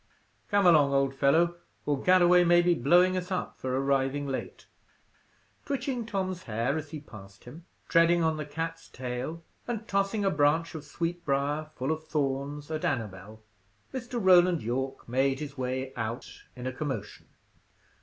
Come 0.49 0.65
along, 0.65 0.93
old 0.95 1.13
fellow, 1.13 1.57
or 1.85 2.01
Galloway 2.01 2.43
may 2.43 2.63
be 2.63 2.73
blowing 2.73 3.15
us 3.15 3.29
up 3.29 3.59
for 3.59 3.77
arriving 3.77 4.25
late." 4.25 4.65
Twitching 5.63 6.07
Tom's 6.07 6.41
hair 6.49 6.75
as 6.75 6.89
he 6.89 6.99
passed 6.99 7.43
him, 7.43 7.67
treading 7.87 8.23
on 8.23 8.35
the 8.35 8.45
cat's 8.47 8.89
tail, 8.89 9.43
and 9.67 9.87
tossing 9.87 10.25
a 10.25 10.31
branch 10.31 10.73
of 10.73 10.83
sweetbriar 10.85 11.69
full 11.75 11.91
of 11.91 12.07
thorns 12.07 12.71
at 12.71 12.83
Annabel, 12.83 13.43
Mr. 13.93 14.17
Roland 14.19 14.63
Yorke 14.63 15.07
made 15.07 15.39
his 15.39 15.55
way 15.55 15.93
out 15.95 16.45
in 16.55 16.65
a 16.65 16.73
commotion. 16.73 17.27